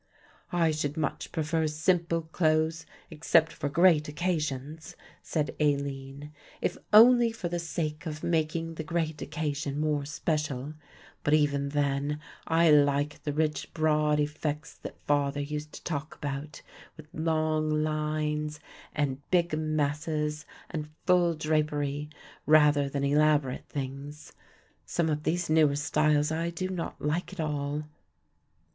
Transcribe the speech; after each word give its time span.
"I 0.51 0.71
should 0.71 0.97
much 0.97 1.31
prefer 1.31 1.67
simple 1.67 2.23
clothes 2.23 2.87
except 3.11 3.53
for 3.53 3.69
great 3.69 4.07
occasions," 4.07 4.95
said 5.21 5.55
Aline, 5.59 6.33
"if 6.59 6.75
only 6.91 7.31
for 7.31 7.49
the 7.49 7.59
sake 7.59 8.07
of 8.07 8.23
making 8.23 8.73
the 8.73 8.83
great 8.83 9.21
occasion 9.21 9.79
more 9.79 10.05
special; 10.05 10.73
but 11.23 11.35
even 11.35 11.69
then 11.69 12.19
I 12.47 12.71
like 12.71 13.21
the 13.21 13.31
rich 13.31 13.71
broad 13.75 14.19
effects 14.19 14.73
that 14.73 14.99
father 15.05 15.39
used 15.39 15.71
to 15.73 15.83
talk 15.83 16.15
about 16.15 16.63
with 16.97 17.07
long 17.13 17.69
lines 17.69 18.59
and 18.95 19.21
big 19.29 19.55
masses 19.55 20.47
and 20.71 20.89
full 21.05 21.35
drapery 21.35 22.09
rather 22.47 22.89
than 22.89 23.03
elaborate 23.03 23.67
things. 23.69 24.33
Some 24.83 25.11
of 25.11 25.21
these 25.21 25.47
newer 25.47 25.75
styles 25.75 26.31
I 26.31 26.49
do 26.49 26.69
not 26.69 26.99
like 26.99 27.33
at 27.33 27.39
all." 27.39 27.83